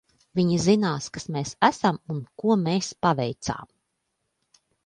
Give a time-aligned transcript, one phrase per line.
[0.37, 3.73] Viņi zinās, kas mēs esam un ko mēs paveicām.